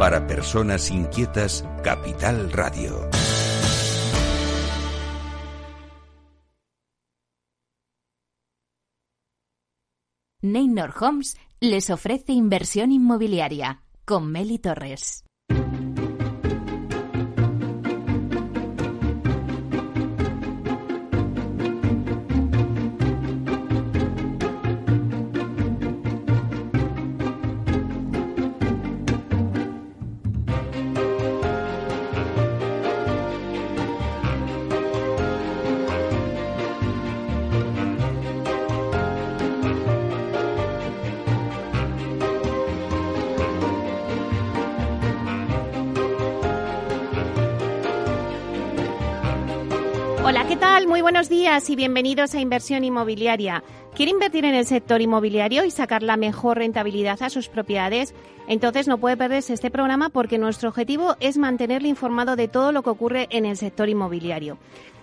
[0.00, 3.06] Para personas inquietas, Capital Radio.
[10.40, 15.22] Neynor Homes les ofrece inversión inmobiliaria con Meli Torres.
[50.60, 50.86] Tal?
[50.86, 53.64] Muy buenos días y bienvenidos a Inversión Inmobiliaria.
[53.94, 58.14] ¿Quiere invertir en el sector inmobiliario y sacar la mejor rentabilidad a sus propiedades?
[58.46, 62.82] Entonces no puede perderse este programa porque nuestro objetivo es mantenerle informado de todo lo
[62.82, 64.58] que ocurre en el sector inmobiliario.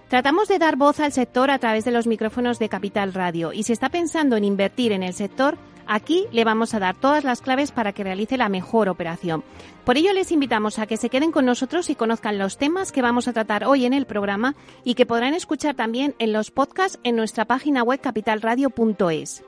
[0.09, 3.63] Tratamos de dar voz al sector a través de los micrófonos de Capital Radio y
[3.63, 7.41] si está pensando en invertir en el sector, aquí le vamos a dar todas las
[7.41, 9.43] claves para que realice la mejor operación.
[9.85, 13.01] Por ello les invitamos a que se queden con nosotros y conozcan los temas que
[13.01, 16.99] vamos a tratar hoy en el programa y que podrán escuchar también en los podcasts
[17.03, 19.43] en nuestra página web capitalradio.es.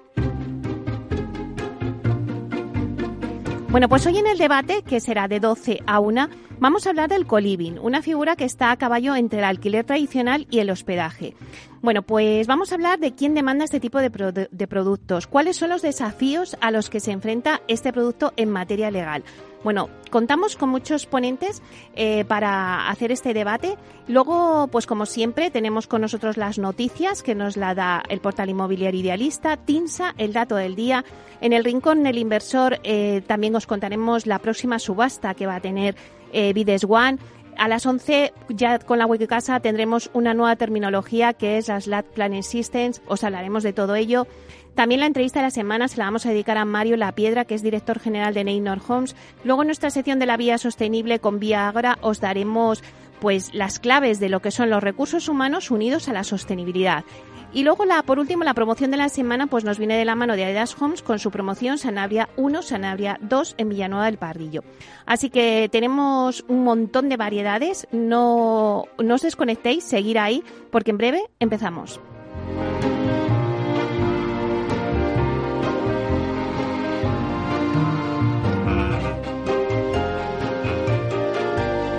[3.71, 6.27] Bueno, pues hoy en el debate, que será de 12 a 1,
[6.59, 10.47] vamos a hablar del coliving, una figura que está a caballo entre el alquiler tradicional
[10.49, 11.35] y el hospedaje.
[11.81, 15.55] Bueno, pues vamos a hablar de quién demanda este tipo de, produ- de productos, cuáles
[15.57, 19.23] son los desafíos a los que se enfrenta este producto en materia legal.
[19.63, 21.61] Bueno, contamos con muchos ponentes
[21.93, 23.77] eh, para hacer este debate.
[24.07, 28.49] Luego, pues como siempre, tenemos con nosotros las noticias que nos la da el portal
[28.49, 31.03] inmobiliario idealista, TINSA, el dato del día.
[31.41, 35.61] En el rincón del inversor eh, también os contaremos la próxima subasta que va a
[35.61, 35.95] tener
[36.31, 37.17] eh, Vides One.
[37.57, 42.05] A las 11, ya con la Wikicasa, tendremos una nueva terminología que es las LAT
[42.05, 43.01] Planning Systems.
[43.05, 44.27] Os hablaremos de todo ello.
[44.75, 47.45] También la entrevista de la semana se la vamos a dedicar a Mario La Piedra,
[47.45, 49.15] que es director general de Neynor Homes.
[49.43, 52.83] Luego, en nuestra sección de la vía sostenible con Vía Agra, os daremos
[53.19, 57.03] pues las claves de lo que son los recursos humanos unidos a la sostenibilidad.
[57.51, 60.15] Y luego, la, por último, la promoción de la semana pues nos viene de la
[60.15, 64.63] mano de Adidas Homes con su promoción Sanabria 1, Sanabria 2 en Villanueva del Pardillo.
[65.07, 67.87] Así que tenemos un montón de variedades.
[67.91, 71.99] No, no os desconectéis, seguir ahí, porque en breve empezamos.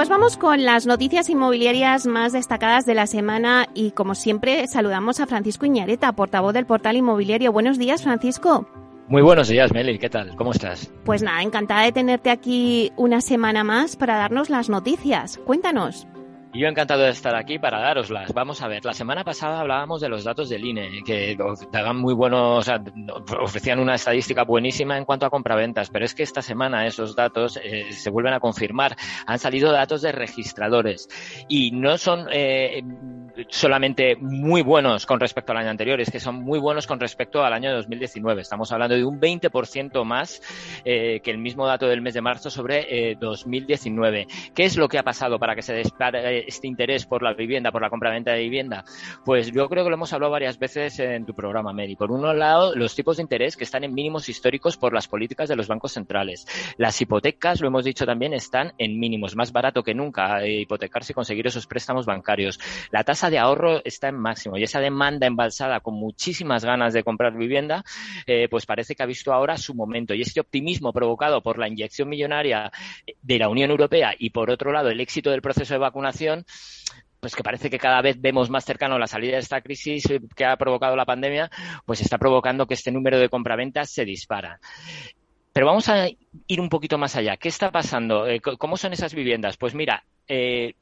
[0.00, 5.20] Pues vamos con las noticias inmobiliarias más destacadas de la semana y como siempre saludamos
[5.20, 7.52] a Francisco Iñareta, portavoz del portal inmobiliario.
[7.52, 8.66] Buenos días, Francisco.
[9.08, 9.98] Muy buenos días, Meli.
[9.98, 10.34] ¿Qué tal?
[10.36, 10.90] ¿Cómo estás?
[11.04, 15.38] Pues nada, encantada de tenerte aquí una semana más para darnos las noticias.
[15.44, 16.06] Cuéntanos.
[16.52, 18.32] Yo encantado de estar aquí para daroslas.
[18.34, 21.36] Vamos a ver, la semana pasada hablábamos de los datos del INE, que
[21.70, 22.82] daban muy buenos, o sea,
[23.40, 27.60] ofrecían una estadística buenísima en cuanto a compraventas, pero es que esta semana esos datos
[27.62, 28.96] eh, se vuelven a confirmar.
[29.26, 31.08] Han salido datos de registradores
[31.48, 32.82] y no son eh,
[33.48, 37.42] solamente muy buenos con respecto al año anterior, es que son muy buenos con respecto
[37.42, 38.42] al año 2019.
[38.42, 40.40] Estamos hablando de un 20% más
[40.84, 44.26] eh, que el mismo dato del mes de marzo sobre 2019.
[44.54, 47.70] ¿Qué es lo que ha pasado para que se dispare este interés por la vivienda,
[47.70, 48.84] por la compra-venta de vivienda?
[49.24, 51.96] Pues yo creo que lo hemos hablado varias veces en tu programa, Mary.
[51.96, 55.48] Por un lado, los tipos de interés que están en mínimos históricos por las políticas
[55.48, 56.46] de los bancos centrales.
[56.76, 61.12] Las hipotecas, lo hemos dicho también, están en mínimos, más barato que nunca eh, hipotecarse
[61.12, 62.58] y conseguir esos préstamos bancarios.
[62.90, 67.02] La tasa de ahorro está en máximo y esa demanda embalsada con muchísimas ganas de
[67.02, 67.84] comprar vivienda,
[68.26, 70.14] eh, pues parece que ha visto ahora su momento.
[70.14, 72.70] Y este optimismo provocado por la inyección millonaria
[73.22, 76.44] de la Unión Europea y por otro lado el éxito del proceso de vacunación
[77.20, 80.04] pues que parece que cada vez vemos más cercano la salida de esta crisis
[80.34, 81.50] que ha provocado la pandemia,
[81.84, 84.58] pues está provocando que este número de compraventas se dispara.
[85.52, 87.36] Pero vamos a ir un poquito más allá.
[87.36, 88.26] ¿Qué está pasando?
[88.26, 89.56] Eh, ¿Cómo son esas viviendas?
[89.56, 90.74] Pues mira, eh,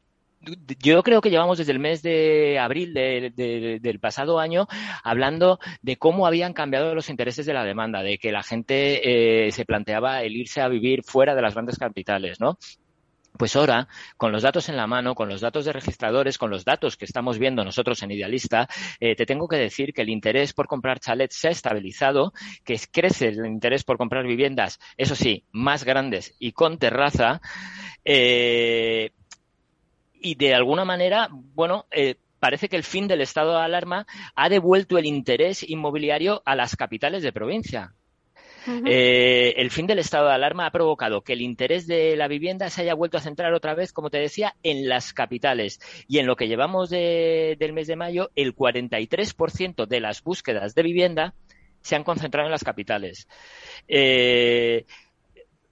[0.78, 4.66] yo creo que llevamos desde el mes de abril del pasado año
[5.02, 9.52] hablando de cómo habían cambiado los intereses de la demanda, de que la gente eh,
[9.52, 12.58] se planteaba el irse a vivir fuera de las grandes capitales, ¿no?
[13.38, 13.86] Pues ahora,
[14.16, 17.04] con los datos en la mano, con los datos de registradores, con los datos que
[17.04, 18.68] estamos viendo nosotros en Idealista,
[18.98, 22.32] eh, te tengo que decir que el interés por comprar chalets se ha estabilizado,
[22.64, 27.40] que crece el interés por comprar viviendas, eso sí, más grandes y con terraza.
[28.04, 29.12] Eh,
[30.20, 34.48] y de alguna manera, bueno, eh, parece que el fin del estado de alarma ha
[34.48, 37.94] devuelto el interés inmobiliario a las capitales de provincia.
[38.86, 42.68] Eh, el fin del estado de alarma ha provocado que el interés de la vivienda
[42.68, 45.80] se haya vuelto a centrar otra vez, como te decía, en las capitales.
[46.06, 50.82] Y en lo que llevamos del mes de mayo, el 43% de las búsquedas de
[50.82, 51.34] vivienda
[51.80, 53.28] se han concentrado en las capitales.
[53.86, 54.84] Eh,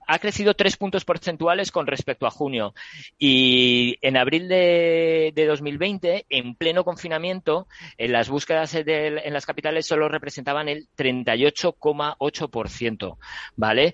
[0.07, 2.73] ha crecido tres puntos porcentuales con respecto a junio.
[3.19, 7.67] Y en abril de, 2020, en pleno confinamiento,
[7.97, 13.17] en las búsquedas en las capitales solo representaban el 38,8%.
[13.55, 13.93] ¿Vale?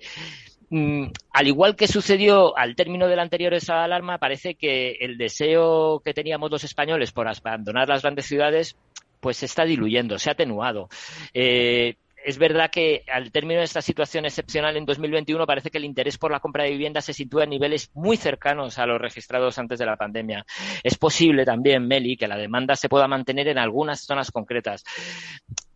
[0.70, 5.18] Mm, al igual que sucedió al término de la anterior esa alarma, parece que el
[5.18, 8.76] deseo que teníamos los españoles por abandonar las grandes ciudades
[9.20, 10.90] pues se está diluyendo, se ha atenuado.
[11.32, 15.84] Eh, es verdad que al término de esta situación excepcional en 2021 parece que el
[15.84, 19.58] interés por la compra de vivienda se sitúa en niveles muy cercanos a los registrados
[19.58, 20.46] antes de la pandemia.
[20.82, 24.84] Es posible también, Meli, que la demanda se pueda mantener en algunas zonas concretas.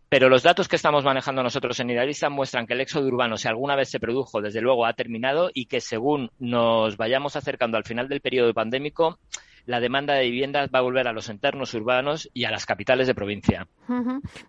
[0.09, 3.47] Pero los datos que estamos manejando nosotros en Idealista muestran que el éxodo urbano, si
[3.47, 7.83] alguna vez se produjo, desde luego ha terminado y que según nos vayamos acercando al
[7.83, 9.19] final del periodo pandémico,
[9.65, 13.07] la demanda de viviendas va a volver a los entornos urbanos y a las capitales
[13.07, 13.67] de provincia.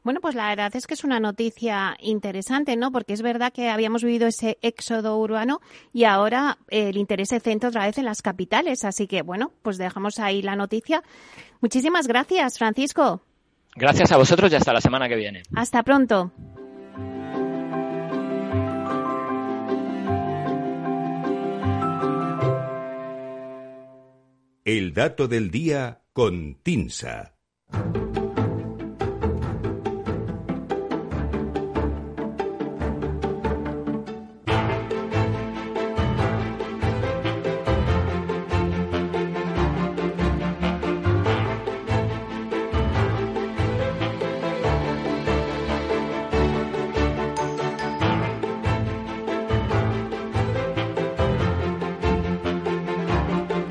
[0.03, 2.93] Bueno, pues la verdad es que es una noticia interesante, ¿no?
[2.93, 5.61] Porque es verdad que habíamos vivido ese éxodo urbano
[5.93, 8.85] y ahora el interés se centra otra vez en las capitales.
[8.85, 11.03] Así que, bueno, pues dejamos ahí la noticia.
[11.61, 13.23] Muchísimas gracias, Francisco.
[13.77, 15.43] Gracias a vosotros y hasta la semana que viene.
[15.55, 16.33] Hasta pronto.
[24.73, 27.35] El dato del día con Tinsa.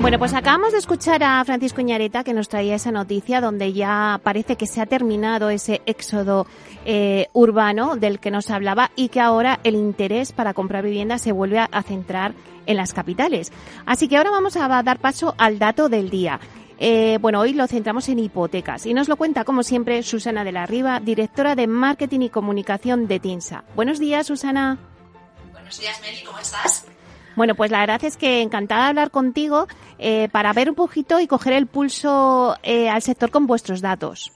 [0.10, 4.20] Bueno, pues acabamos de escuchar a Francisco Iñareta que nos traía esa noticia donde ya
[4.24, 6.48] parece que se ha terminado ese éxodo
[6.84, 11.32] eh, urbano del que nos hablaba y que ahora el interés para comprar vivienda se
[11.32, 12.34] vuelve a, centrar
[12.66, 13.51] en las capitales.
[13.86, 16.39] Así que ahora vamos a dar paso al dato del día.
[16.80, 20.54] Eh, bueno, hoy lo centramos en hipotecas y nos lo cuenta, como siempre, Susana de
[20.54, 23.63] la Riva, directora de Marketing y Comunicación de TINSA.
[23.75, 24.80] Buenos días, Susana.
[25.51, 26.88] Buenos días, Meli, ¿cómo estás?
[27.39, 31.20] Bueno, pues la verdad es que encantada de hablar contigo eh, para ver un poquito
[31.20, 34.32] y coger el pulso eh, al sector con vuestros datos.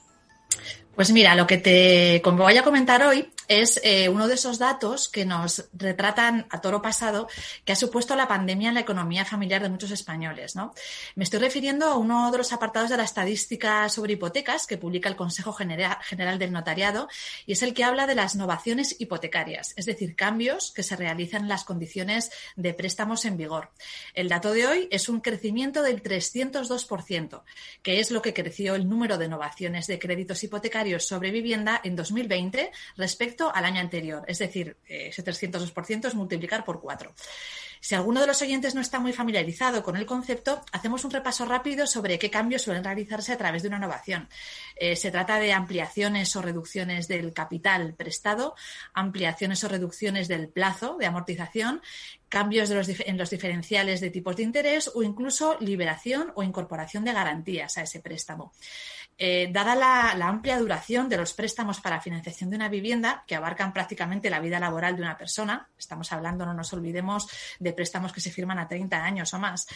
[0.94, 5.08] Pues mira, lo que te voy a comentar hoy es eh, uno de esos datos
[5.08, 7.28] que nos retratan a toro pasado
[7.64, 10.56] que ha supuesto la pandemia en la economía familiar de muchos españoles.
[10.56, 10.74] ¿no?
[11.14, 15.08] Me estoy refiriendo a uno de los apartados de la estadística sobre hipotecas que publica
[15.08, 17.08] el Consejo General del Notariado
[17.46, 21.42] y es el que habla de las novaciones hipotecarias, es decir, cambios que se realizan
[21.42, 23.70] en las condiciones de préstamos en vigor.
[24.14, 27.42] El dato de hoy es un crecimiento del 302%,
[27.82, 31.96] que es lo que creció el número de novaciones de créditos hipotecarios sobre vivienda en
[31.96, 34.24] 2020 respecto al año anterior.
[34.26, 37.14] Es decir, eh, ese 302% es multiplicar por cuatro.
[37.84, 41.44] Si alguno de los oyentes no está muy familiarizado con el concepto, hacemos un repaso
[41.44, 44.30] rápido sobre qué cambios suelen realizarse a través de una innovación.
[44.76, 48.54] Eh, se trata de ampliaciones o reducciones del capital prestado,
[48.94, 51.82] ampliaciones o reducciones del plazo de amortización,
[52.34, 57.78] cambios en los diferenciales de tipos de interés o incluso liberación o incorporación de garantías
[57.78, 58.52] a ese préstamo.
[59.16, 63.72] Eh, dada la, amplia duración de los préstamos para financiación de una vivienda, que abarcan
[63.72, 67.28] prácticamente la vida laboral de una persona, estamos hablando, no nos olvidemos,
[67.60, 69.68] de préstamos que se firman a 30 años o más,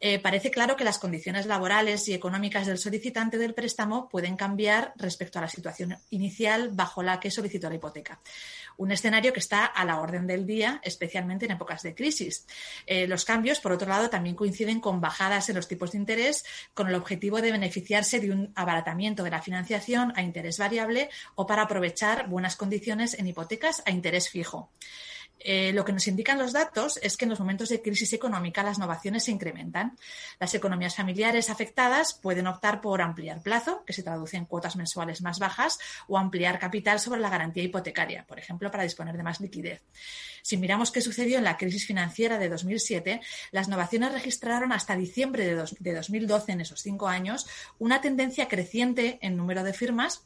[0.00, 4.94] eh, parece claro que las condiciones laborales y económicas del solicitante del préstamo pueden cambiar
[4.96, 8.18] respecto a la situación inicial bajo la que solicitó la hipoteca
[8.78, 12.05] un escenario que está a la orden del día, especialmente en épocas de crisis.
[12.86, 16.44] Eh, los cambios, por otro lado, también coinciden con bajadas en los tipos de interés,
[16.74, 21.46] con el objetivo de beneficiarse de un abaratamiento de la financiación a interés variable o
[21.46, 24.70] para aprovechar buenas condiciones en hipotecas a interés fijo.
[25.38, 28.62] Eh, lo que nos indican los datos es que en los momentos de crisis económica
[28.62, 29.96] las novaciones se incrementan.
[30.40, 35.22] Las economías familiares afectadas pueden optar por ampliar plazo, que se traduce en cuotas mensuales
[35.22, 35.78] más bajas,
[36.08, 39.82] o ampliar capital sobre la garantía hipotecaria, por ejemplo, para disponer de más liquidez.
[40.42, 45.44] Si miramos qué sucedió en la crisis financiera de 2007, las novaciones registraron hasta diciembre
[45.44, 47.46] de, de 2012, en esos cinco años,
[47.78, 50.24] una tendencia creciente en número de firmas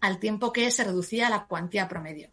[0.00, 2.30] al tiempo que se reducía la cuantía promedio.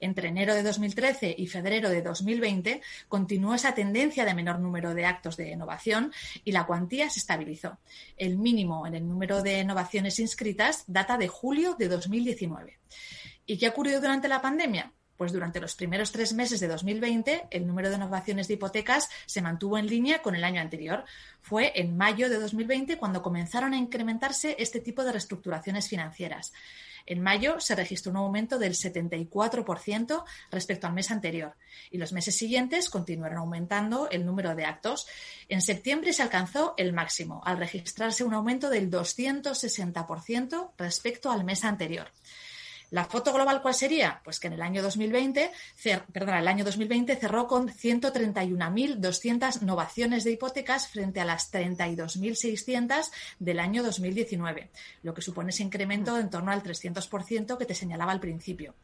[0.00, 5.04] Entre enero de 2013 y febrero de 2020 continuó esa tendencia de menor número de
[5.04, 6.12] actos de innovación
[6.44, 7.78] y la cuantía se estabilizó.
[8.16, 12.78] El mínimo en el número de innovaciones inscritas data de julio de 2019.
[13.46, 14.92] ¿Y qué ha ocurrido durante la pandemia?
[15.16, 19.42] Pues durante los primeros tres meses de 2020, el número de innovaciones de hipotecas se
[19.42, 21.04] mantuvo en línea con el año anterior.
[21.40, 26.52] Fue en mayo de 2020 cuando comenzaron a incrementarse este tipo de reestructuraciones financieras.
[27.10, 31.54] En mayo se registró un aumento del 74% respecto al mes anterior
[31.90, 35.06] y los meses siguientes continuaron aumentando el número de actos.
[35.48, 41.64] En septiembre se alcanzó el máximo, al registrarse un aumento del 260% respecto al mes
[41.64, 42.12] anterior.
[42.90, 44.22] ¿La foto global cuál sería?
[44.24, 45.50] Pues que en el año 2020,
[46.12, 53.60] perdón, el año 2020 cerró con 131.200 novaciones de hipotecas frente a las 32.600 del
[53.60, 54.70] año 2019,
[55.02, 58.74] lo que supone ese incremento de en torno al 300% que te señalaba al principio.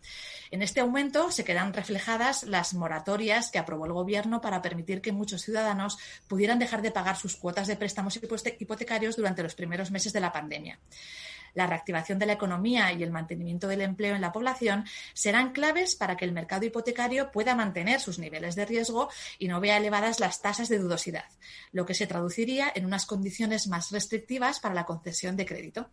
[0.51, 5.13] En este aumento se quedan reflejadas las moratorias que aprobó el Gobierno para permitir que
[5.13, 8.19] muchos ciudadanos pudieran dejar de pagar sus cuotas de préstamos
[8.59, 10.79] hipotecarios durante los primeros meses de la pandemia
[11.55, 14.85] la reactivación de la economía y el mantenimiento del empleo en la población
[15.15, 19.09] serán claves para que el mercado hipotecario pueda mantener sus niveles de riesgo
[19.39, 21.25] y no vea elevadas las tasas de dudosidad,
[21.73, 25.89] lo que se traduciría en unas condiciones más restrictivas para la concesión de crédito.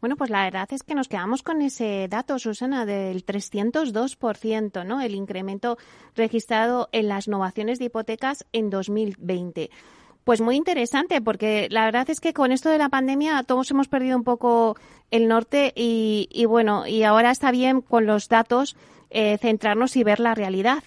[0.00, 5.00] Bueno, pues la verdad es que nos quedamos con ese dato, Susana, del 302%, ¿no?
[5.00, 5.78] El incremento
[6.14, 9.70] registrado en las novaciones de hipotecas en 2020.
[10.24, 13.88] Pues muy interesante, porque la verdad es que con esto de la pandemia todos hemos
[13.88, 14.76] perdido un poco
[15.10, 18.74] el norte y, bueno, y ahora está bien con los datos
[19.10, 20.82] eh, centrarnos y ver la realidad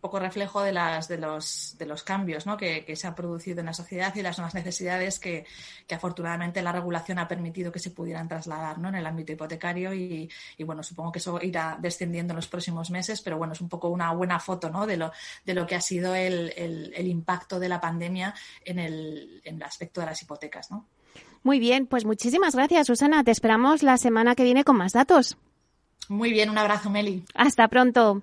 [0.00, 2.56] poco reflejo de, las, de, los, de los cambios ¿no?
[2.56, 5.44] que, se han producido en la sociedad y las nuevas necesidades que,
[5.90, 8.88] afortunadamente la regulación ha permitido que se pudieran trasladar ¿no?
[8.88, 10.30] en el ámbito hipotecario y,
[10.64, 13.88] bueno, supongo que eso irá descendiendo en los próximos meses, pero bueno, es un poco
[13.88, 14.86] una buena foto ¿no?
[14.86, 15.12] de, lo,
[15.44, 19.62] de lo que ha sido el, el, impacto de la pandemia en el, en el
[19.62, 20.70] aspecto de las hipotecas.
[20.70, 20.86] ¿no?
[21.42, 23.24] Muy bien, pues muchísimas gracias, Susana.
[23.24, 25.36] Te esperamos la semana que viene con más datos.
[26.08, 27.24] Muy bien, un abrazo, Meli.
[27.34, 28.22] Hasta pronto.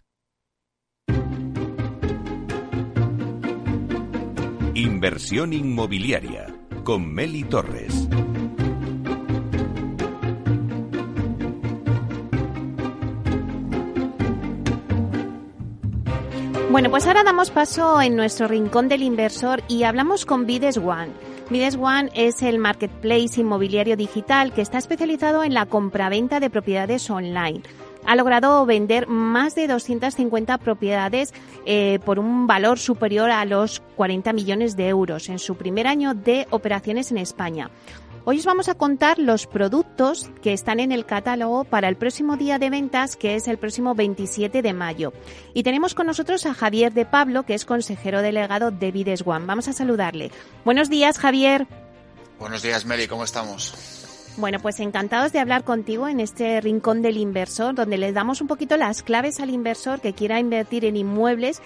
[4.81, 6.47] Inversión inmobiliaria
[6.83, 8.09] con Meli Torres.
[16.71, 21.11] Bueno, pues ahora damos paso en nuestro rincón del inversor y hablamos con Vides One.
[21.51, 27.07] Vides One es el marketplace inmobiliario digital que está especializado en la compraventa de propiedades
[27.11, 27.61] online
[28.05, 31.33] ha logrado vender más de 250 propiedades
[31.65, 36.13] eh, por un valor superior a los 40 millones de euros en su primer año
[36.13, 37.69] de operaciones en España.
[38.23, 42.37] Hoy os vamos a contar los productos que están en el catálogo para el próximo
[42.37, 45.11] día de ventas, que es el próximo 27 de mayo.
[45.55, 49.47] Y tenemos con nosotros a Javier de Pablo, que es consejero delegado de Vides One.
[49.47, 50.31] Vamos a saludarle.
[50.63, 51.67] Buenos días, Javier.
[52.39, 53.07] Buenos días, Mary.
[53.07, 54.00] ¿Cómo estamos?
[54.37, 58.47] Bueno, pues encantados de hablar contigo en este rincón del inversor, donde le damos un
[58.47, 61.61] poquito las claves al inversor que quiera invertir en inmuebles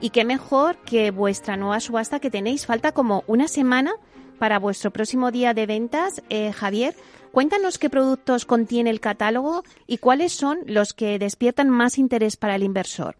[0.00, 2.66] y qué mejor que vuestra nueva subasta que tenéis.
[2.66, 3.92] Falta como una semana
[4.38, 6.94] para vuestro próximo día de ventas, eh, Javier.
[7.32, 12.56] Cuéntanos qué productos contiene el catálogo y cuáles son los que despiertan más interés para
[12.56, 13.16] el inversor.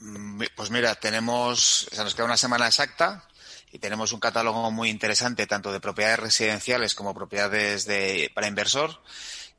[0.00, 3.24] Mm, pues mira, tenemos, se nos queda una semana exacta
[3.72, 9.02] y tenemos un catálogo muy interesante tanto de propiedades residenciales como propiedades de, para inversor.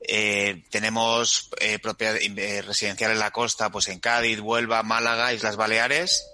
[0.08, 5.55] Eh, tenemos eh, propiedad eh, residencial en la costa, pues en Cádiz, Huelva, Málaga, Islas
[5.55, 6.27] Baleares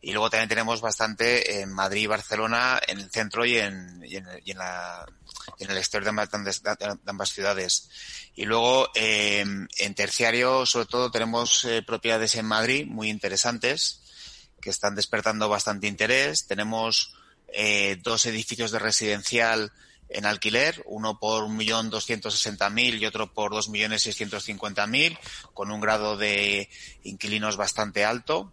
[0.00, 4.26] y luego también tenemos bastante en Madrid y Barcelona, en el centro y en, en,
[5.58, 6.28] el exterior de
[7.06, 7.90] ambas, ciudades.
[8.36, 9.44] Y luego eh,
[9.78, 14.02] en terciario, sobre todo, tenemos propiedades en Madrid muy interesantes
[14.60, 16.46] que están despertando bastante interés.
[16.46, 17.17] Tenemos
[17.48, 19.72] eh, dos edificios de residencial
[20.08, 25.18] en alquiler, uno por 1.260.000 y otro por 2.650.000,
[25.52, 26.68] con un grado de
[27.02, 28.52] inquilinos bastante alto.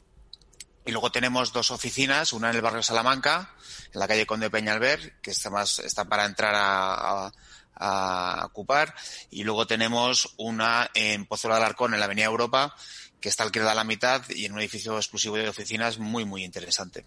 [0.86, 3.56] Y luego tenemos dos oficinas, una en el barrio Salamanca,
[3.94, 7.32] en la calle Conde Peñalver, que está más, está para entrar a,
[7.75, 8.94] a, ocupar,
[9.32, 12.75] y luego tenemos una en Pozuelo de Alarcón, en la Avenida Europa,
[13.20, 16.44] que está alquilada a la mitad y en un edificio exclusivo de oficinas muy, muy
[16.44, 17.06] interesante.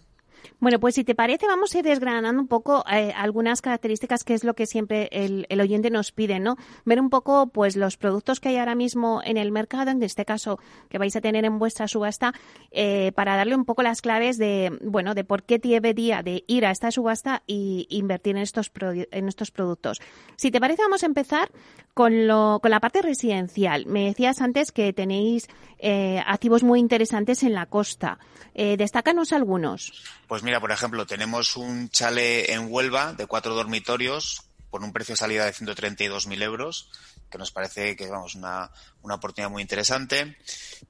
[0.59, 4.33] Bueno, pues si te parece, vamos a ir desgranando un poco eh, algunas características que
[4.33, 6.57] es lo que siempre el, oyente nos pide, ¿no?
[6.83, 10.25] Ver un poco, pues, los productos que hay ahora mismo en el mercado, en este
[10.25, 12.33] caso que vais a tener en vuestra subasta,
[12.71, 16.65] eh, para darle un poco las claves de, bueno, de por qué día de ir
[16.65, 18.69] a esta subasta y invertir en estos,
[19.11, 20.01] en estos productos.
[20.35, 21.49] Si te parece, vamos a empezar
[21.93, 23.85] con, lo, con la parte residencial.
[23.85, 25.47] Me decías antes que tenéis
[25.79, 28.19] eh, activos muy interesantes en la costa.
[28.53, 30.03] Eh, destácanos algunos.
[30.27, 35.13] Pues mira, por ejemplo, tenemos un chale en Huelva de cuatro dormitorios por un precio
[35.13, 36.89] de salida de 132.000 euros,
[37.29, 38.71] que nos parece que vamos una,
[39.03, 40.37] una oportunidad muy interesante.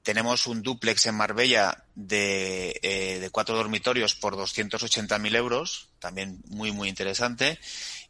[0.02, 6.72] Tenemos un duplex en Marbella de, eh, de cuatro dormitorios por 280.000 euros, también muy,
[6.72, 7.60] muy interesante.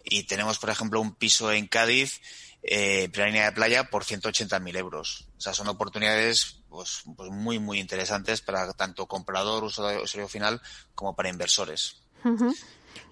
[0.04, 2.22] Y tenemos, por ejemplo, un piso en Cádiz
[2.62, 5.28] eh, primera línea de playa por 180.000 euros.
[5.38, 10.62] O sea, son oportunidades pues, pues muy, muy interesantes para tanto comprador, usuario final,
[10.96, 12.02] como para inversores.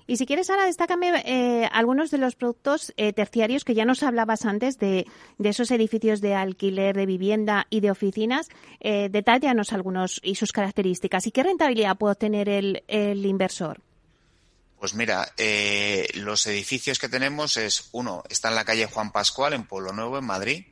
[0.05, 4.03] Y si quieres, ahora destácame eh, algunos de los productos eh, terciarios que ya nos
[4.03, 5.05] hablabas antes de,
[5.37, 8.47] de, esos edificios de alquiler, de vivienda y de oficinas.
[8.79, 11.27] Eh, detállanos algunos y sus características.
[11.27, 13.81] ¿Y qué rentabilidad puede tener el, el inversor?
[14.79, 19.53] Pues mira, eh, los edificios que tenemos es, uno, está en la calle Juan Pascual,
[19.53, 20.65] en Pueblo Nuevo, en Madrid.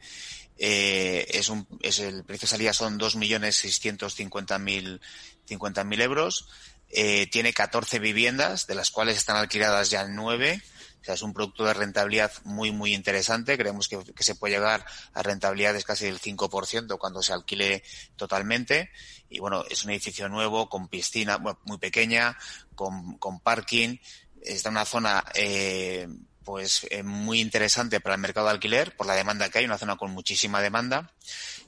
[0.57, 6.47] Eh, es un, es el precio de salida son 2.650.000 mil euros.
[6.89, 10.61] Eh, tiene 14 viviendas, de las cuales están alquiladas ya 9.
[11.01, 13.57] O sea, es un producto de rentabilidad muy, muy interesante.
[13.57, 17.83] Creemos que, que se puede llegar a rentabilidades casi del 5% cuando se alquile
[18.15, 18.89] totalmente.
[19.29, 22.37] Y bueno, es un edificio nuevo, con piscina muy pequeña,
[22.73, 23.97] con, con parking.
[24.41, 26.07] Está en una zona eh,
[26.45, 29.77] pues eh, muy interesante para el mercado de alquiler por la demanda que hay, una
[29.77, 31.11] zona con muchísima demanda.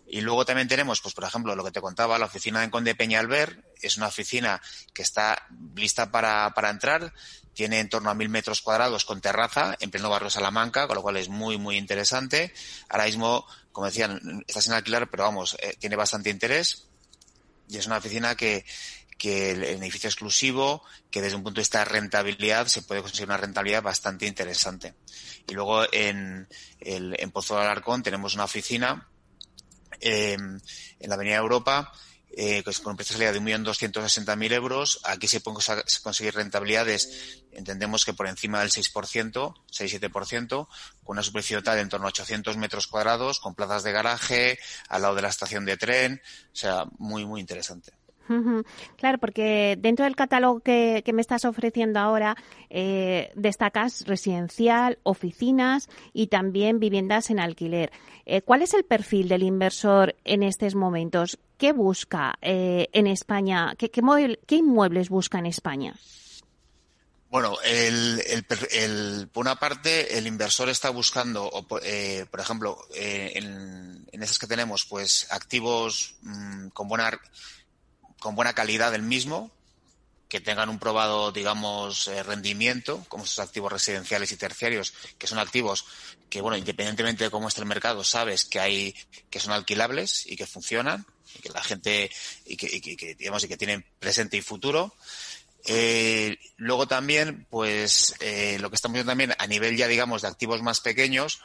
[0.08, 2.96] Y luego también tenemos, pues por ejemplo, lo que te contaba, la oficina de Conde
[2.96, 4.62] Peñalver, es una oficina
[4.94, 7.14] que está lista para, para entrar,
[7.54, 11.02] tiene en torno a mil metros cuadrados con terraza en pleno barrio Salamanca, con lo
[11.02, 12.54] cual es muy, muy interesante.
[12.88, 16.86] Ahora mismo, como decían, está sin alquilar, pero vamos, eh, tiene bastante interés.
[17.68, 18.64] Y es una oficina que,
[19.18, 23.28] que el edificio exclusivo, que desde un punto de vista de rentabilidad se puede conseguir
[23.28, 24.94] una rentabilidad bastante interesante.
[25.48, 26.48] Y luego en,
[26.80, 29.08] el, en Pozo de Alarcón tenemos una oficina
[30.00, 31.92] eh, en la Avenida Europa
[32.40, 35.00] eh, con un precio de salida de 1.260.000 euros.
[35.06, 35.60] Aquí se pueden
[36.04, 40.68] conseguir rentabilidades, entendemos que por encima del 6%, 6-7%,
[41.04, 44.60] con una superficie total de en torno a 800 metros cuadrados, con plazas de garaje,
[44.88, 46.22] al lado de la estación de tren.
[46.54, 47.94] O sea, muy, muy interesante.
[48.98, 52.36] Claro, porque dentro del catálogo que, me estás ofreciendo ahora
[52.70, 57.92] eh, destacas residencial, oficinas y también viviendas en alquiler.
[58.26, 61.40] Eh, ¿Cuál es el perfil del inversor en estos momentos?
[61.58, 63.76] ¿Qué busca eh, en España?
[63.78, 63.90] ¿Qué,
[64.56, 65.96] inmuebles busca en España?
[67.30, 67.56] Bueno,
[69.34, 76.16] por una parte, el inversor está buscando, por ejemplo, en, esas que tenemos, pues activos
[76.22, 77.08] mm, con buena
[78.20, 79.52] con buena calidad del mismo,
[80.30, 85.40] que tengan un probado, digamos, eh, rendimiento, como estos activos residenciales y terciarios, que son
[85.40, 85.86] activos
[86.30, 88.96] que, bueno, independientemente de cómo esté el mercado, sabes que hay,
[89.30, 92.12] que son alquilables y que funcionan, y que la gente,
[92.46, 94.94] y que, digamos, y que tienen presente y futuro.
[95.66, 100.28] Eh, luego también, pues, eh, lo que estamos viendo también a nivel ya, digamos, de
[100.28, 101.42] activos más pequeños,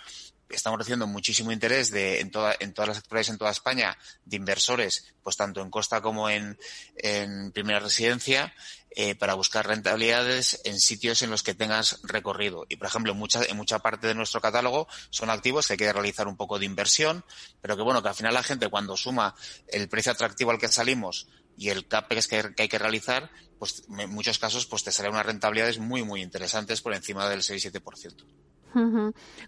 [0.53, 4.37] estamos recibiendo muchísimo interés de, en, toda, en todas las actualidades en toda España de
[4.37, 6.59] inversores, pues tanto en costa como en,
[6.97, 8.55] en primera residencia,
[8.95, 12.67] eh, para buscar rentabilidades en sitios en los que tengas recorrido.
[12.69, 15.93] Y, por ejemplo, mucha, en mucha parte de nuestro catálogo son activos que hay que
[15.93, 17.25] realizar un poco de inversión,
[17.63, 19.35] pero que bueno, que al final la gente cuando suma
[19.69, 23.85] el precio atractivo al que salimos y el CAPEX que, que hay que realizar, pues
[23.89, 28.15] en muchos casos pues te salen unas rentabilidades muy, muy interesantes por encima del 6-7%.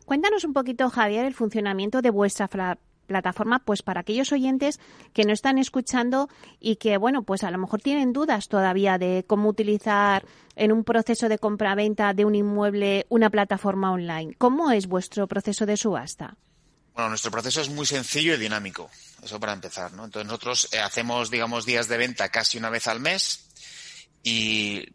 [0.04, 2.48] Cuéntanos un poquito, Javier, el funcionamiento de vuestra
[3.06, 4.80] plataforma, pues para aquellos oyentes
[5.12, 6.28] que no están escuchando
[6.60, 10.24] y que, bueno, pues a lo mejor tienen dudas todavía de cómo utilizar
[10.56, 14.34] en un proceso de compra-venta de un inmueble una plataforma online.
[14.38, 16.36] ¿Cómo es vuestro proceso de subasta?
[16.94, 18.88] Bueno, nuestro proceso es muy sencillo y dinámico.
[19.22, 20.04] Eso para empezar, ¿no?
[20.04, 23.48] Entonces nosotros eh, hacemos, digamos, días de venta casi una vez al mes
[24.22, 24.86] y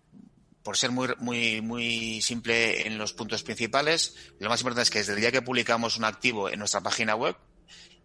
[0.63, 4.99] por ser muy, muy, muy simple en los puntos principales, lo más importante es que
[4.99, 7.35] desde el día que publicamos un activo en nuestra página web,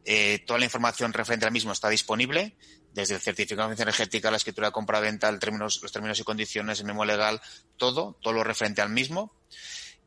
[0.04, 2.56] eh, toda la información referente al mismo está disponible,
[2.92, 7.04] desde el certificado de energética, la escritura de compra-venta, los términos y condiciones, el memo
[7.04, 7.40] legal,
[7.76, 9.34] todo, todo lo referente al mismo.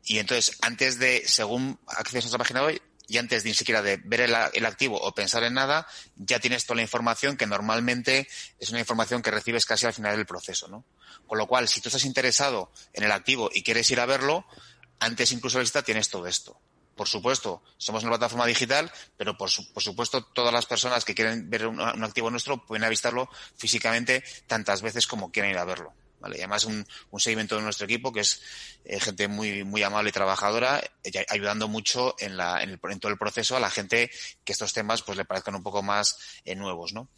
[0.04, 3.82] Y entonces, antes de, según accedes a nuestra página web, y antes de ni siquiera
[3.82, 8.28] de ver el, activo o pensar en nada, ya tienes toda la información que normalmente
[8.60, 10.84] es una información que recibes casi al final del proceso, ¿no?
[11.26, 14.46] Con lo cual, si tú estás interesado en el activo y quieres ir a verlo,
[15.00, 16.60] antes incluso de la lista tienes todo esto.
[16.94, 21.48] Por supuesto, somos una plataforma digital, pero por, por supuesto todas las personas que quieren
[21.48, 25.94] ver un, un activo nuestro pueden avistarlo físicamente tantas veces como quieran ir a verlo.
[26.20, 26.36] ¿Vale?
[26.36, 28.42] Y además un, un seguimiento de nuestro equipo que es
[28.84, 33.00] eh, gente muy, muy amable y trabajadora, eh, ayudando mucho en, la, en, el, en,
[33.00, 34.10] todo el proceso a la gente
[34.44, 37.08] que estos temas pues le parezcan un poco más eh, nuevos, ¿no?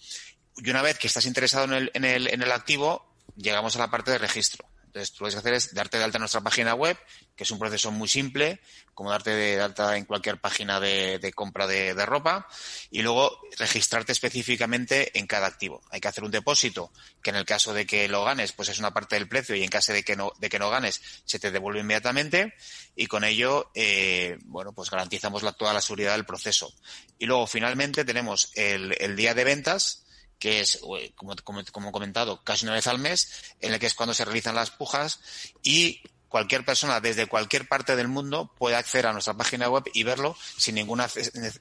[0.56, 3.78] Y una vez que estás interesado en el, en el, en el activo, llegamos a
[3.78, 4.69] la parte de registro.
[4.90, 6.98] Entonces, tú lo que hacer es darte de alta en nuestra página web,
[7.36, 8.60] que es un proceso muy simple,
[8.92, 12.48] como darte de alta en cualquier página de, compra de, ropa,
[12.90, 15.80] y luego registrarte específicamente en cada activo.
[15.90, 16.90] Hay que hacer un depósito,
[17.22, 19.62] que en el caso de que lo ganes, pues es una parte del precio, y
[19.62, 22.54] en caso de que no, de que no ganes, se te devuelve inmediatamente,
[22.96, 26.74] y con ello, eh, bueno, pues garantizamos la, toda la seguridad del proceso.
[27.16, 30.04] Y luego, finalmente, tenemos el, el día de ventas,
[30.40, 30.80] que es,
[31.14, 34.24] como, como, como comentado, casi una vez al mes, en el que es cuando se
[34.24, 35.20] realizan las pujas
[35.62, 40.04] y cualquier persona desde cualquier parte del mundo puede acceder a nuestra página web y
[40.04, 41.08] verlo sin ninguna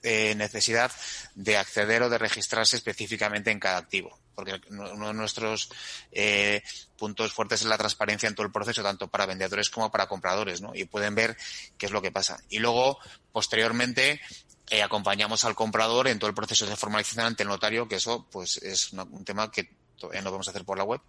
[0.03, 0.91] eh, necesidad
[1.33, 4.17] de acceder o de registrarse específicamente en cada activo.
[4.35, 5.69] Porque uno de nuestros
[6.11, 6.61] eh,
[6.97, 10.61] puntos fuertes es la transparencia en todo el proceso, tanto para vendedores como para compradores,
[10.61, 10.73] ¿no?
[10.73, 11.35] Y pueden ver
[11.77, 12.39] qué es lo que pasa.
[12.47, 12.99] Y luego,
[13.33, 14.21] posteriormente,
[14.69, 18.27] eh, acompañamos al comprador en todo el proceso de formalización ante el notario, que eso
[18.31, 21.01] pues es un tema que todavía no podemos hacer por la web,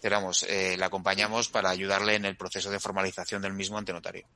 [0.00, 4.26] pero eh, le acompañamos para ayudarle en el proceso de formalización del mismo ante notario.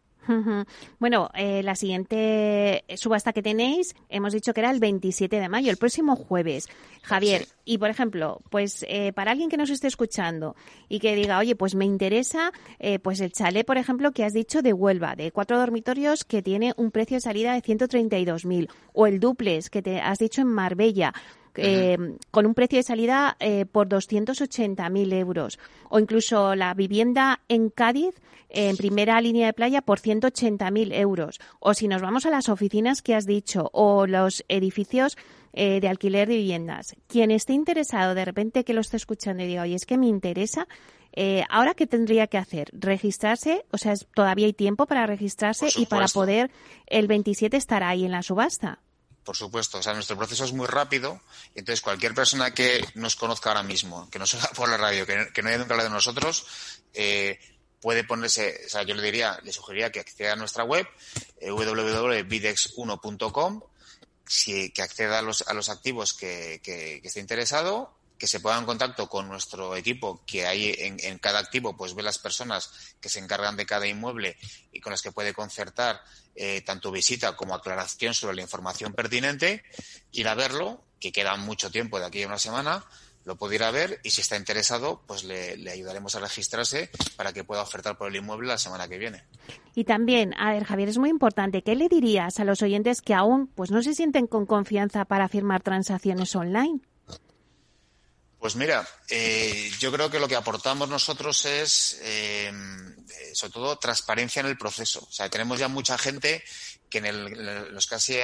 [0.99, 5.71] Bueno, eh, la siguiente subasta que tenéis, hemos dicho que era el 27 de mayo,
[5.71, 6.69] el próximo jueves.
[7.03, 10.55] Javier, y por ejemplo, pues eh, para alguien que nos esté escuchando
[10.89, 14.33] y que diga, oye, pues me interesa, eh, pues el chalet, por ejemplo, que has
[14.33, 19.07] dicho de Huelva, de cuatro dormitorios que tiene un precio de salida de 132.000, o
[19.07, 21.15] el duplex que te has dicho en Marbella,
[21.57, 21.97] eh,
[22.31, 25.59] con un precio de salida eh, por 280.000 euros.
[25.89, 28.15] O incluso la vivienda en Cádiz,
[28.49, 31.41] en primera línea de playa, por 180.000 euros.
[31.59, 35.17] O si nos vamos a las oficinas que has dicho, o los edificios
[35.53, 36.97] eh, de alquiler de viviendas.
[37.07, 40.07] Quien esté interesado, de repente que lo esté escuchando y diga, oye, es que me
[40.07, 40.67] interesa,
[41.49, 42.71] ¿ahora qué tendría que hacer?
[42.73, 43.65] ¿Registrarse?
[43.73, 46.51] O sea, todavía hay tiempo para registrarse y para poder
[46.87, 48.81] el 27 estar ahí en la subasta.
[49.25, 51.21] Por supuesto, o sea, nuestro proceso es muy rápido,
[51.55, 55.07] y entonces cualquier persona que nos conozca ahora mismo, que nos oiga por la radio,
[55.07, 56.47] que, no haya nunca hablado de nosotros,
[56.95, 57.39] eh,
[57.81, 60.87] puede ponerse, o sea, yo le diría, le sugeriría que acceda a nuestra web,
[61.41, 63.63] eh, www.bidex1.com,
[64.27, 68.39] si, que acceda a los, a los activos que, que, que esté interesado que se
[68.39, 72.71] ponga en contacto con nuestro equipo, que hay en, cada activo, pues ve las personas
[73.01, 74.37] que se encargan de cada inmueble
[74.73, 76.03] y con las que puede concertar
[76.37, 79.65] eh, tanto visita como aclaración sobre la información pertinente,
[80.13, 82.85] ir a verlo, que queda mucho tiempo de aquí a una semana,
[83.25, 86.91] lo puede ir a ver y si está interesado, pues le, le, ayudaremos a registrarse
[87.17, 89.25] para que pueda ofertar por el inmueble la semana que viene.
[89.75, 93.15] Y también, a ver, Javier, es muy importante, ¿qué le dirías a los oyentes que
[93.15, 96.83] aún pues no se sienten con confianza para firmar transacciones online?
[98.41, 102.51] Pues mira, eh, yo creo que lo que aportamos nosotros es, eh,
[103.35, 105.07] sobre todo, transparencia en el proceso.
[105.07, 106.43] O sea, tenemos ya mucha gente
[106.89, 108.17] que en, el, los casi,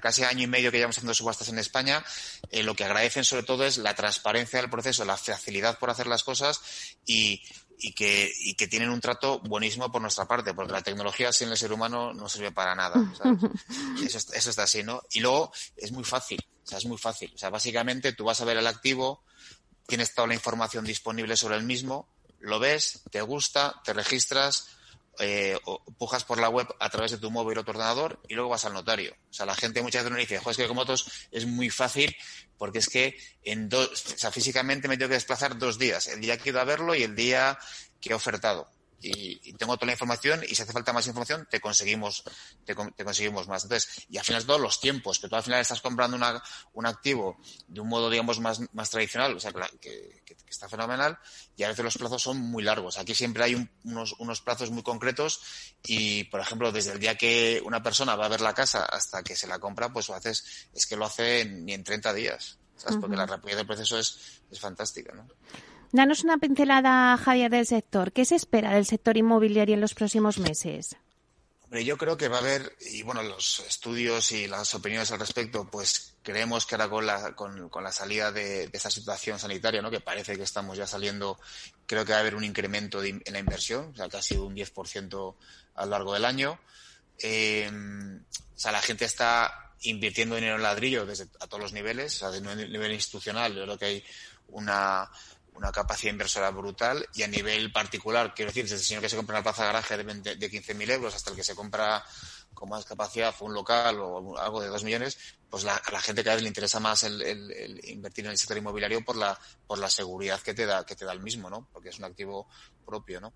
[0.00, 2.02] casi año y medio que llevamos haciendo subastas en España,
[2.50, 6.06] eh, lo que agradecen sobre todo es la transparencia del proceso, la facilidad por hacer
[6.06, 6.62] las cosas
[7.04, 7.42] y,
[7.78, 11.50] y, que, y que tienen un trato buenísimo por nuestra parte, porque la tecnología sin
[11.50, 12.96] el ser humano no sirve para nada.
[14.02, 15.02] Eso, eso está así, ¿no?
[15.10, 17.30] Y luego es muy fácil, o sea, es muy fácil.
[17.34, 19.24] O sea, básicamente tú vas a ver el activo,
[19.88, 22.06] tienes toda la información disponible sobre el mismo,
[22.40, 24.68] lo ves, te gusta, te registras,
[25.18, 25.58] eh,
[25.96, 28.66] pujas por la web a través de tu móvil o tu ordenador y luego vas
[28.66, 29.16] al notario.
[29.30, 31.70] O sea, la gente muchas veces me dice, joder, es que como otros es muy
[31.70, 32.14] fácil
[32.58, 36.20] porque es que en dos, o sea, físicamente me tengo que desplazar dos días, el
[36.20, 37.58] día que he ido a verlo y el día
[37.98, 41.60] que he ofertado y, tengo toda la información y si hace falta más información te
[41.60, 42.24] conseguimos
[42.64, 45.60] te, te, conseguimos más entonces y al final todos los tiempos que tú al final
[45.60, 49.60] estás comprando una, un activo de un modo digamos más, más tradicional o sea que,
[49.80, 51.18] que, que, está fenomenal
[51.56, 54.70] y a veces los plazos son muy largos aquí siempre hay un, unos, unos plazos
[54.70, 55.40] muy concretos
[55.84, 59.22] y por ejemplo desde el día que una persona va a ver la casa hasta
[59.22, 62.58] que se la compra pues lo haces es que lo hace ni en 30 días
[62.76, 62.94] ¿sabes?
[62.94, 63.00] Uh -huh.
[63.00, 65.28] porque la rapidez del proceso es, es fantástica ¿no?
[65.90, 68.12] Danos una pincelada, Javier, del sector.
[68.12, 70.96] ¿Qué se espera del sector inmobiliario en los próximos meses?
[71.64, 75.18] Hombre, yo creo que va a haber, y bueno, los estudios y las opiniones al
[75.18, 79.82] respecto, pues creemos que ahora con la, con, la salida de, de, esta situación sanitaria,
[79.82, 79.90] ¿no?
[79.90, 81.38] que parece que estamos ya saliendo,
[81.86, 84.54] creo que va a haber un incremento de, en la inversión, o sea, casi un
[84.54, 85.34] 10%
[85.74, 86.58] a lo largo del año.
[87.18, 92.16] Eh, o sea, la gente está invirtiendo dinero en ladrillo desde, a todos los niveles,
[92.16, 94.04] o sea, de nivel institucional, yo creo que hay
[94.48, 95.10] una
[95.58, 99.16] una capacidad inversora brutal y a nivel particular, quiero decir, desde el señor que se
[99.16, 102.04] compra una plaza de garaje de, 20, de 15.000 euros hasta el que se compra
[102.54, 105.18] con más capacidad un local o algo de 2 millones,
[105.48, 108.32] pues la, a la gente cada vez le interesa más el, el, el, invertir en
[108.32, 111.20] el sector inmobiliario por la, por la seguridad que te da, que te da el
[111.20, 111.68] mismo, ¿no?
[111.72, 112.48] Porque es un activo
[112.84, 113.32] propio, ¿no?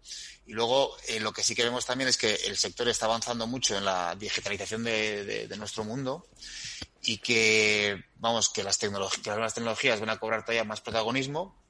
[0.46, 3.46] Y luego, eh, lo que sí que vemos también es que el sector está avanzando
[3.46, 6.26] mucho en la digitalización de, nuestro mundo
[7.02, 10.80] y que, vamos, que las, tecnologías, que las nuevas tecnologías van a cobrar todavía más
[10.80, 11.61] protagonismo,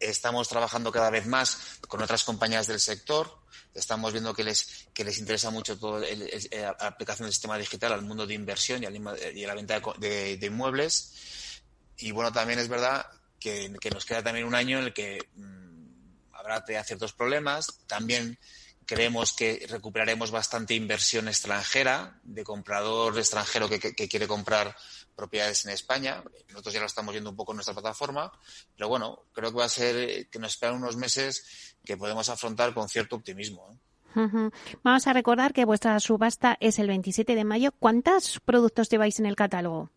[0.00, 3.38] estamos trabajando cada vez más con otras compañías del sector.
[3.74, 8.02] Estamos viendo que les, que les interesa mucho toda la aplicación del sistema digital al
[8.02, 8.96] mundo de inversión y, al,
[9.36, 11.62] y a la venta de, inmuebles.
[11.98, 13.06] Y bueno, también es verdad
[13.38, 17.80] que, nos queda también un año en el que mmm, habrá ciertos problemas.
[17.86, 18.38] También
[18.86, 24.74] creemos que recuperaremos bastante inversión extranjera, de comprador extranjero que, que quiere comprar
[25.18, 26.22] propiedades en España.
[26.50, 28.32] Nosotros ya lo estamos viendo un poco en nuestra plataforma,
[28.76, 32.72] pero bueno, creo que va a ser que nos esperan unos meses que podemos afrontar
[32.72, 33.68] con cierto optimismo.
[33.72, 34.20] ¿eh?
[34.20, 34.52] Uh -huh.
[34.84, 37.72] Vamos a recordar que vuestra subasta es el 27 de mayo.
[37.80, 39.90] ¿Cuántos productos lleváis en el catálogo?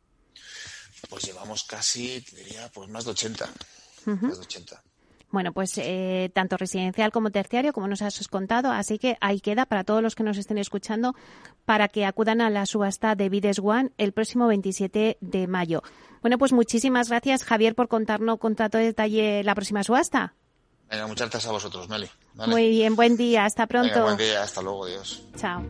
[1.07, 3.45] Pues llevamos casi, diría, pues más de 80.
[3.45, 4.21] Uh -huh.
[4.21, 4.83] Más de 80.
[5.31, 9.65] Bueno, pues eh, tanto residencial como terciario, como nos has contado, así que ahí queda
[9.65, 11.15] para todos los que nos estén escuchando
[11.65, 15.83] para que acudan a la subasta de Vides One el próximo 27 de mayo.
[16.21, 20.33] Bueno, pues muchísimas gracias, Javier, por contarnos con tanto detalle la próxima subasta.
[20.89, 22.09] Venga, muchas gracias a vosotros, Meli.
[22.33, 22.51] Vale.
[22.51, 23.93] Muy bien, buen día, hasta pronto.
[23.93, 25.25] Venga, buen día, hasta luego, Dios.
[25.37, 25.63] Chao.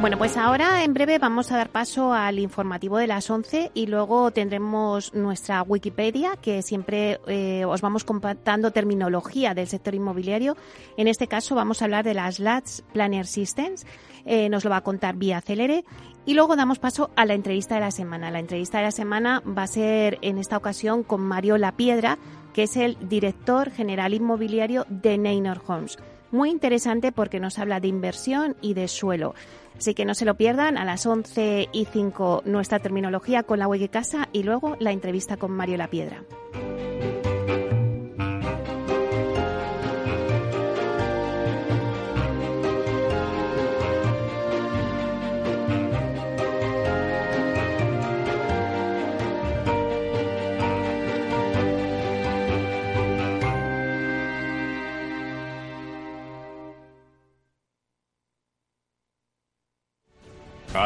[0.00, 3.86] Bueno, pues ahora en breve vamos a dar paso al informativo de las 11 y
[3.86, 10.56] luego tendremos nuestra Wikipedia, que siempre eh, os vamos compartiendo terminología del sector inmobiliario.
[10.96, 13.84] En este caso vamos a hablar de las LATS Planner Systems.
[14.24, 15.84] Eh, nos lo va a contar vía Celere.
[16.24, 18.30] Y luego damos paso a la entrevista de la semana.
[18.30, 22.16] La entrevista de la semana va a ser en esta ocasión con Mario La Piedra,
[22.54, 25.98] que es el director general inmobiliario de Neynor Homes.
[26.30, 29.34] Muy interesante porque nos habla de inversión y de suelo.
[29.76, 33.66] Así que no se lo pierdan a las 11 y 5 nuestra terminología con la
[33.66, 36.22] Hueque Casa y luego la entrevista con Mario La Piedra.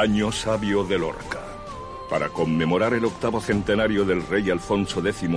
[0.04, 1.40] Año Sabio de Lorca.
[2.10, 5.30] Para conmemorar el octavo centenario del rey Alfonso X,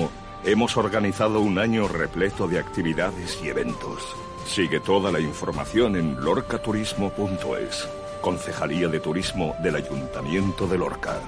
[0.44, 4.14] hemos organizado un año repleto de actividades y eventos.
[4.46, 7.88] Sigue toda la información en lorcaturismo.es,
[8.20, 11.22] Concejalía de Turismo del Ayuntamiento de Lorca.